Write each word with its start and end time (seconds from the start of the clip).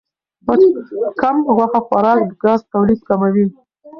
کم 1.21 1.35
غوښه 1.55 1.79
خوراک 1.85 2.19
د 2.29 2.31
ګاز 2.43 2.59
تولید 2.73 2.99
کموي. 3.09 3.45